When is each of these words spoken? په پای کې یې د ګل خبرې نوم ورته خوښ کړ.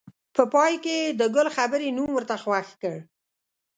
په 0.35 0.43
پای 0.53 0.73
کې 0.83 0.93
یې 1.03 1.07
د 1.19 1.21
ګل 1.35 1.47
خبرې 1.55 1.87
نوم 1.97 2.09
ورته 2.15 2.35
خوښ 2.43 2.67
کړ. 2.81 2.95